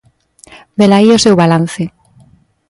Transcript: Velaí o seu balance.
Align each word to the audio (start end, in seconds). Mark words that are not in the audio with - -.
Velaí 0.79 1.09
o 1.17 1.23
seu 1.25 1.35
balance. 1.41 1.83